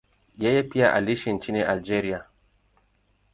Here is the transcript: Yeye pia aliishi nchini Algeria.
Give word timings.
Yeye 0.37 0.63
pia 0.63 0.93
aliishi 0.93 1.33
nchini 1.33 1.61
Algeria. 1.61 2.23